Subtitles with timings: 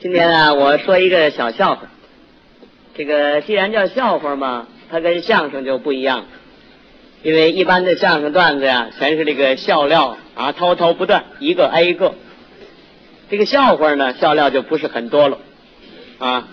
[0.00, 1.88] 今天啊，我说一个小笑话。
[2.94, 6.26] 这个既然叫笑话嘛，它跟相声就不一样。
[7.24, 12.14] 因为一般的相声段子呀，全是这个笑料啊，滔滔不断，一个挨一个。
[13.28, 15.38] 这个笑话呢，笑料就不是很多了
[16.20, 16.46] 啊。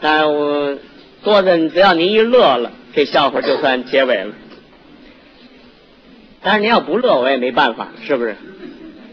[0.00, 0.76] 但我
[1.22, 4.32] 多的，只要您一乐了，这笑话就算结尾了。
[6.42, 8.34] 但是您要不乐，我也没办法，是不是？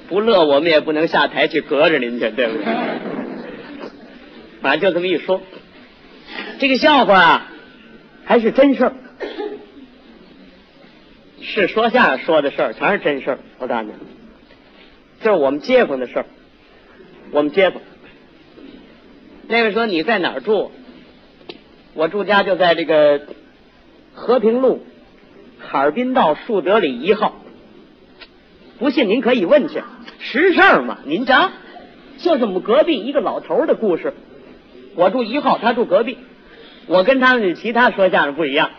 [0.10, 2.66] 不乐，我们也不能下台去隔着您去，对不对？
[4.62, 5.42] 反正就这么一说，
[6.60, 7.52] 这个笑话啊，
[8.26, 8.94] 还是真事儿，
[11.42, 13.40] 是说相声说的事儿，全是真事儿。
[13.60, 13.94] 我告诉你，
[15.22, 16.26] 这是我们街坊的事儿。
[17.32, 17.82] 我们街坊，
[19.48, 20.72] 那位说你在哪儿住？
[21.94, 23.22] 我住家就在这个
[24.14, 24.86] 和平路
[25.60, 27.42] 哈尔滨道树德里一号。
[28.80, 29.82] 不信您可以问去，
[30.20, 31.00] 实事儿嘛。
[31.06, 31.52] 您瞧，
[32.20, 34.14] 就是我们隔壁一个老头的故事。
[34.98, 36.18] 我住一号，他住隔壁。
[36.88, 38.72] 我跟他们其他说相声不一样，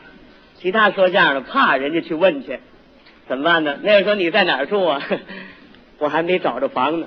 [0.57, 2.59] 其他说相声怕人家去问去，
[3.29, 3.79] 怎么办呢？
[3.85, 5.01] 那个时候你在哪儿住啊？
[5.99, 7.07] 我还没找着房呢。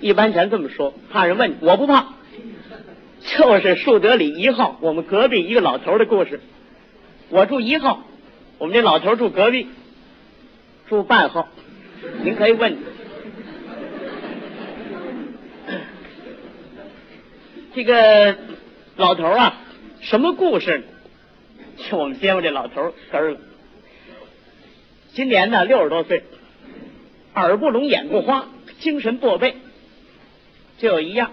[0.00, 2.06] 一般全这么说，怕人问，我不怕。
[3.20, 6.40] 就是树德里一号，我们隔壁一个老头的故事。
[7.28, 8.02] 我住一号，
[8.58, 9.68] 我们这老头住隔壁，
[10.88, 11.48] 住半号。
[12.24, 12.76] 您可以问。
[17.74, 18.36] 这个
[18.94, 19.60] 老头啊，
[20.00, 20.84] 什么故事呢？
[21.90, 23.40] 就我们街坊这老头哏儿了。
[25.12, 26.22] 今年呢六十多岁，
[27.34, 28.46] 耳不聋，眼不花，
[28.78, 29.56] 精神过备。
[30.78, 31.32] 就有一样，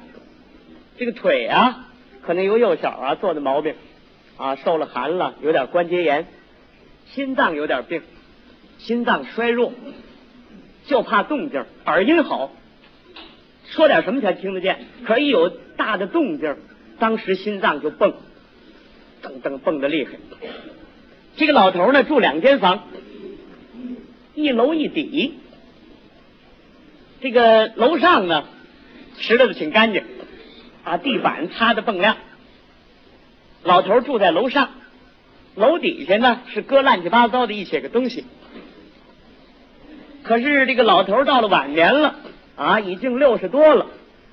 [0.98, 1.90] 这个腿啊，
[2.24, 3.76] 可能由幼小啊做的毛病
[4.38, 6.26] 啊，受了寒了，有点关节炎，
[7.12, 8.02] 心脏有点病，
[8.80, 9.74] 心脏衰弱，
[10.88, 12.52] 就怕动静，耳音好，
[13.72, 14.86] 说点什么才听得见。
[15.06, 16.56] 可一有大的动静，
[17.00, 18.14] 当时心脏就蹦，
[19.24, 20.12] 噔噔蹦的厉害。
[21.36, 22.84] 这个老头呢，住两间房，
[24.36, 25.34] 一楼一底，
[27.22, 28.46] 这个楼上呢。
[29.20, 30.04] 拾掇的挺干净，
[30.84, 32.18] 把，地板擦的锃亮。
[33.62, 34.70] 老头住在楼上，
[35.54, 38.26] 楼底下呢是搁乱七八糟的一些个东西。
[40.24, 42.16] 可是这个老头到了晚年了，
[42.62, 43.88] 啊，已经六十多了，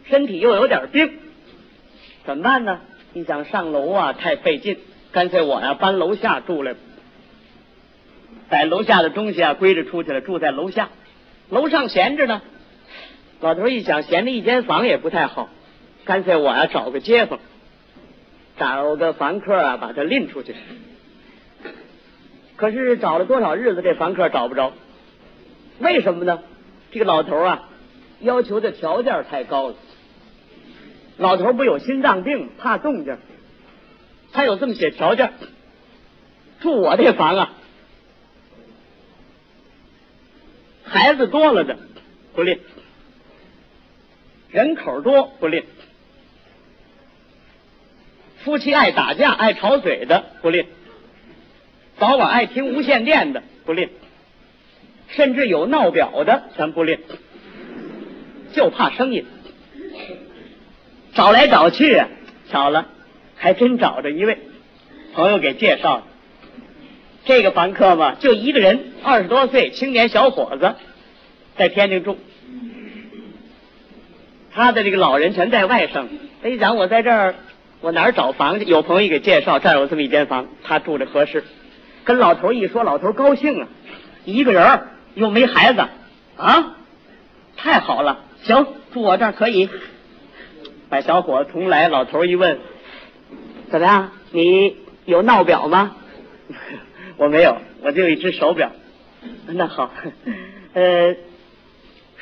[0.05, 1.19] 身体又有点病，
[2.27, 2.81] 怎么办呢？
[3.15, 4.79] 你想上楼啊，太费劲，
[5.13, 6.75] 干脆我呀搬楼下住来，
[8.51, 10.91] 在楼下的东西啊归置出去了，住在楼下，
[11.49, 12.43] 楼上闲着呢。
[13.41, 15.49] 老头一想，闲着一间房也不太好，
[16.05, 17.39] 干脆我呀找个街坊，
[18.59, 20.55] 找个房客啊，把他拎出去。
[22.57, 24.75] 可是找了多少日子，这房客找不着，
[25.79, 26.43] 为什么呢？
[26.91, 27.69] 这个老头啊，
[28.21, 29.75] 要求的条件太高了。
[31.17, 33.19] 老头不有心脏病，怕动静，
[34.33, 35.33] 他有这么些条件，
[36.61, 37.53] 住我这房啊，
[40.85, 41.77] 孩子多了的
[42.35, 42.61] 不吝。
[44.51, 45.65] 人口多不吝，
[48.45, 50.67] 夫妻爱打架爱吵嘴的不吝，
[51.99, 53.91] 早晚爱听无线电的不吝，
[55.09, 56.99] 甚至有闹表的全不吝，
[58.59, 59.25] 就怕声音。
[61.15, 62.03] 找来找去，
[62.51, 62.89] 巧了，
[63.37, 64.37] 还真找着一位
[65.15, 66.03] 朋友给介绍的。
[67.25, 70.75] 这个房客嘛，就一个人，二十多岁青年小伙子，
[71.57, 72.19] 在天津住。
[74.53, 76.09] 他的这个老人全在外省，
[76.43, 77.37] 他一想我在这儿，
[77.81, 78.65] 我哪儿找房去？
[78.65, 81.45] 有朋友给介绍，这儿有这么一间房，他住着合适。
[82.03, 83.69] 跟老头一说，老头高兴啊，
[84.25, 84.81] 一个人
[85.15, 85.85] 又没孩子
[86.37, 86.77] 啊，
[87.57, 89.69] 太好了，行，住我这儿可以。
[90.89, 92.59] 把小伙子同来，老头一问，
[93.71, 94.11] 怎么样？
[94.31, 95.97] 你有闹表吗？
[97.19, 98.71] 我没有，我就一只手表。
[99.49, 99.91] 那好，
[100.73, 101.15] 呃，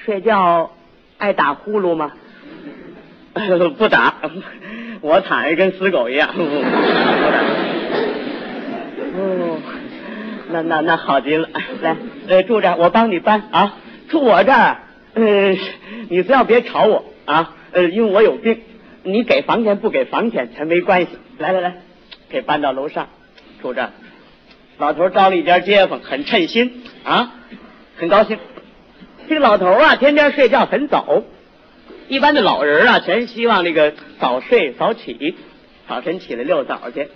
[0.04, 0.72] 睡觉
[1.18, 2.12] 爱打呼噜吗？
[3.78, 4.14] 不打，
[5.02, 6.30] 我躺着跟死狗一样。
[9.18, 9.58] 哦，
[10.50, 11.48] 那那那好极了，
[11.82, 11.96] 来，
[12.28, 13.74] 呃，住这儿，我帮你搬啊。
[14.08, 14.78] 住我这儿，
[15.16, 15.56] 呃，
[16.10, 18.60] 你只要别吵我啊，呃，因为我有病。
[19.02, 21.08] 你给房钱不给房钱全没关系。
[21.38, 21.76] 来来来，
[22.28, 23.08] 给搬到楼上
[23.62, 23.90] 住这。
[24.76, 27.32] 老头招了一家街坊，很称心啊，
[27.96, 28.38] 很高兴。
[29.26, 31.22] 这个老头啊，天天睡觉很早。
[32.08, 35.34] 一般的老人啊，全希望这个早睡早起，
[35.88, 37.08] 早晨起来遛早去，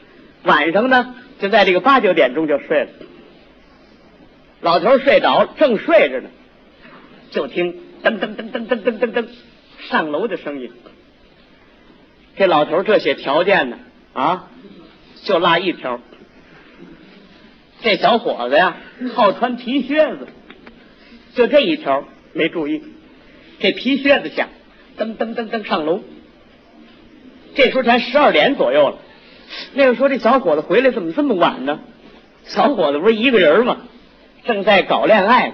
[0.45, 2.89] 晚上呢就在这个八九点钟就睡了。
[4.63, 6.31] 老头睡着，正睡着呢，
[7.31, 9.29] 就听噔噔噔噔噔噔噔噔
[9.89, 10.71] 上楼的声音。
[12.37, 13.79] 这老头这些条件呢，
[14.13, 14.49] 啊，
[15.25, 16.01] 就落一条。
[17.83, 18.77] 这小伙子呀，
[19.15, 20.29] 好穿皮靴子，
[21.35, 22.83] 就这一条没注意。
[23.59, 24.49] 这皮靴子响，
[24.99, 26.03] 噔噔噔噔上楼。
[27.55, 28.99] 这时候才十二点左右了。
[29.75, 31.81] 那个说这小伙子回来怎么这么晚呢？
[32.45, 33.79] 小伙子不是一个人吗？
[34.45, 35.53] 正在搞恋爱。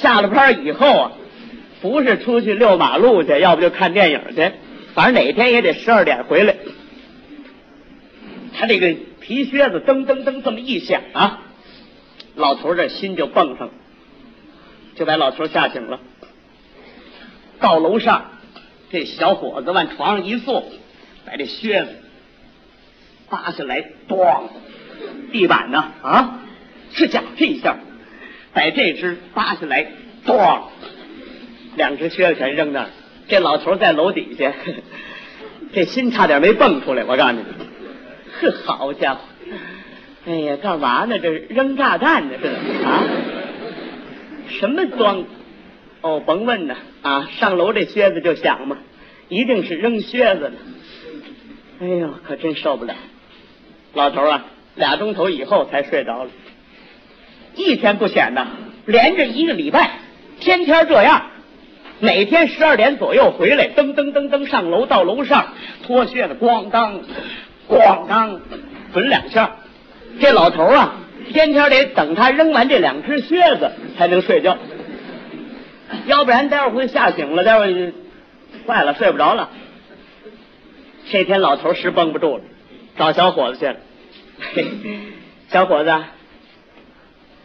[0.00, 1.12] 下了班以后啊，
[1.82, 4.52] 不是出去遛马路去，要不就看电影去，
[4.94, 6.56] 反正哪天也得十二点回来。
[8.54, 11.42] 他这个皮靴子噔噔噔这么一响啊，
[12.34, 13.72] 老头这心就蹦上了，
[14.94, 16.00] 就把老头吓醒了。
[17.60, 18.30] 到楼上，
[18.90, 20.64] 这小伙子往床上一坐，
[21.26, 21.90] 把这靴子
[23.28, 24.44] 扒下来，咣，
[25.30, 26.40] 地板呢啊，
[26.92, 27.76] 是假这一下。
[28.52, 29.86] 把这只扒下来，
[30.26, 30.62] 咣，
[31.76, 32.86] 两只靴子全扔那儿。
[33.28, 34.52] 这老头在楼底下，
[35.72, 37.04] 这心差点没蹦出来。
[37.04, 37.42] 我告诉你，
[38.40, 39.20] 呵，好家伙！
[40.26, 41.18] 哎呀，干嘛呢？
[41.18, 42.34] 这是扔炸弹呢？
[42.42, 42.54] 这是
[42.84, 43.04] 啊？
[44.48, 45.24] 什么装？
[46.02, 47.28] 哦，甭问呢啊！
[47.38, 48.78] 上楼这靴子就响嘛，
[49.28, 50.52] 一定是扔靴子了。
[51.80, 52.94] 哎呦，可真受不了！
[53.94, 54.44] 老头啊，
[54.74, 56.30] 俩钟头以后才睡着了。
[57.54, 58.46] 一天不显的，
[58.86, 59.90] 连着一个礼拜，
[60.38, 61.26] 天天这样，
[61.98, 65.48] 每天十二点左右回来，噔噔噔噔上楼，到楼上
[65.86, 67.00] 脱靴子，咣当，
[67.68, 68.40] 咣当，
[68.92, 69.56] 滚两下。
[70.20, 70.94] 这老头啊，
[71.32, 74.56] 天天得等他扔完这两只靴子才能睡觉，
[76.06, 77.92] 要不然待会儿会吓醒了，待会儿
[78.66, 79.50] 坏了，睡不着了。
[81.10, 82.44] 这天老头实绷不住了，
[82.96, 83.76] 找小伙子去了，
[85.48, 85.92] 小伙子。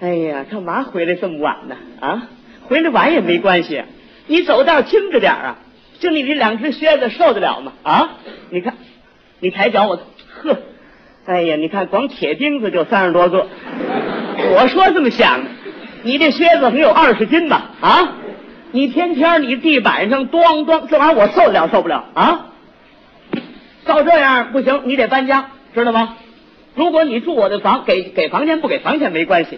[0.02, 1.76] 哎呀，干嘛回来这么晚呢？
[2.02, 2.28] 啊，
[2.68, 3.82] 回来晚也没关系，
[4.28, 5.58] 你走道轻着点啊！
[6.00, 7.72] 就你这两只靴子受得了吗？
[7.84, 8.10] 啊，
[8.50, 8.74] 你看，
[9.40, 10.58] 你抬脚，我呵，
[11.26, 13.48] 哎呀，你看光铁钉子就三十多个，
[14.56, 15.40] 我说这么想，
[16.04, 17.72] 你这靴子能有二十斤吧？
[17.80, 18.16] 啊，
[18.72, 22.48] 你天天你地板上咣咣，这玩意儿我受得了受不了啊？
[23.86, 26.18] 照这样不行，你得搬家，知道吗？
[26.76, 29.58] 如果你住我的房，给给房钱不给房钱没关系。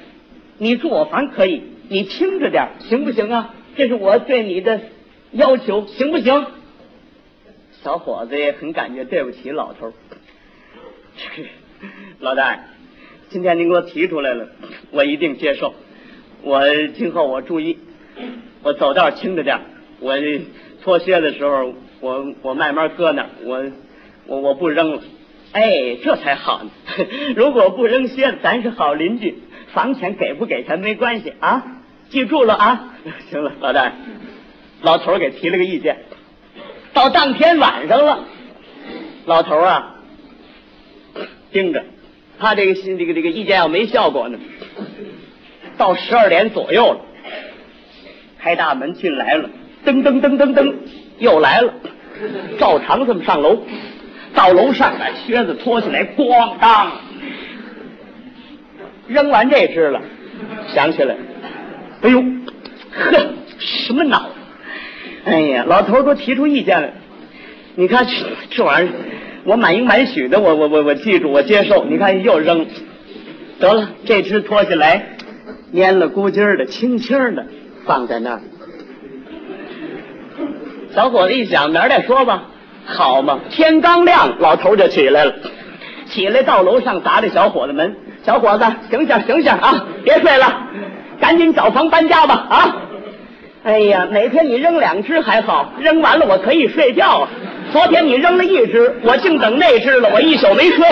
[0.57, 3.53] 你住我房可以，你轻着点行不行啊？
[3.75, 4.81] 这是我对你的
[5.31, 6.45] 要求，行不行？
[7.83, 9.93] 小伙子也很感觉对不起老头。
[12.19, 12.59] 老大，
[13.29, 14.49] 今天您给我提出来了，
[14.91, 15.75] 我一定接受。
[16.41, 16.63] 我
[16.95, 17.77] 今后我注意，
[18.63, 19.59] 我走道轻着点
[19.99, 20.15] 我
[20.83, 23.63] 脱靴的时候，我我慢慢搁那，我
[24.25, 25.01] 我我不扔了。
[25.51, 26.71] 哎，这才好呢。
[27.35, 29.35] 如果不扔靴子，咱是好邻居。
[29.77, 31.63] 房钱给不给钱没关系啊，
[32.09, 32.95] 记住了啊！
[33.29, 33.91] 行了，老大，
[34.81, 35.99] 老头给提了个意见。
[36.93, 38.23] 到当天晚上了，
[39.27, 39.97] 老头啊，
[41.51, 41.83] 盯着，
[42.39, 44.39] 他这个心这个这个意见要没效果呢。
[45.77, 47.01] 到十二点左右了，
[48.39, 49.47] 开大门进来了，
[49.85, 50.73] 噔噔噔噔噔，
[51.19, 51.71] 又来了，
[52.57, 53.61] 照常这么上楼，
[54.33, 56.93] 到楼上把靴子脱下来，咣当。
[59.07, 60.01] 扔完这只了，
[60.73, 61.15] 想起来，
[62.01, 62.21] 哎呦，
[62.91, 63.25] 呵，
[63.59, 64.29] 什么脑？
[65.25, 66.89] 哎呀，老头都提出意见了。
[67.75, 68.05] 你看
[68.49, 68.93] 这玩意儿，
[69.45, 71.85] 我满应满许的，我我我我记住，我接受。
[71.85, 72.65] 你看又扔，
[73.59, 75.17] 得了，这只脱下来，
[75.73, 77.45] 蔫了咕叽的，轻轻的
[77.85, 78.41] 放在那儿。
[80.93, 82.45] 小伙子一想，明儿再说吧。
[82.85, 85.35] 好嘛，天刚亮，老头就起来了，
[86.07, 87.95] 起来到楼上砸这小伙子门。
[88.27, 89.85] 小伙子，醒醒醒醒啊！
[90.03, 90.53] 别睡了，
[91.17, 92.75] 赶紧找房搬家吧啊！
[93.63, 97.25] 哎呀，哪天你扔两只还好，扔完了我可以睡觉。
[97.71, 100.85] 昨天你扔了一只，我净等那只了，我一宿没睡。